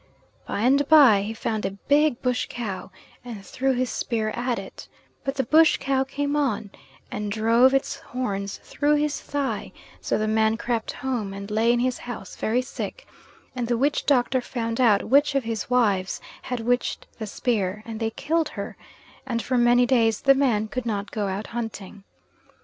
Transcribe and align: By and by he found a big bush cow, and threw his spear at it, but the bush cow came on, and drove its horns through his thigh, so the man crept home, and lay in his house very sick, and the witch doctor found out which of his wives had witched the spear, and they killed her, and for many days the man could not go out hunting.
By 0.47 0.61
and 0.61 0.89
by 0.89 1.21
he 1.21 1.33
found 1.35 1.63
a 1.63 1.69
big 1.85 2.23
bush 2.23 2.47
cow, 2.49 2.89
and 3.23 3.45
threw 3.45 3.73
his 3.73 3.91
spear 3.91 4.31
at 4.31 4.57
it, 4.57 4.87
but 5.23 5.35
the 5.35 5.43
bush 5.43 5.77
cow 5.77 6.03
came 6.03 6.35
on, 6.35 6.71
and 7.11 7.31
drove 7.31 7.71
its 7.75 7.97
horns 7.99 8.59
through 8.63 8.95
his 8.95 9.21
thigh, 9.21 9.71
so 9.99 10.17
the 10.17 10.27
man 10.27 10.57
crept 10.57 10.91
home, 10.91 11.35
and 11.35 11.51
lay 11.51 11.71
in 11.71 11.79
his 11.79 11.99
house 11.99 12.35
very 12.35 12.63
sick, 12.63 13.05
and 13.55 13.67
the 13.67 13.77
witch 13.77 14.07
doctor 14.07 14.41
found 14.41 14.81
out 14.81 15.03
which 15.03 15.35
of 15.35 15.43
his 15.43 15.69
wives 15.69 16.19
had 16.41 16.61
witched 16.61 17.05
the 17.19 17.27
spear, 17.27 17.83
and 17.85 17.99
they 17.99 18.09
killed 18.09 18.49
her, 18.49 18.75
and 19.27 19.43
for 19.43 19.55
many 19.55 19.85
days 19.85 20.21
the 20.21 20.33
man 20.33 20.67
could 20.67 20.87
not 20.87 21.11
go 21.11 21.27
out 21.27 21.45
hunting. 21.45 22.03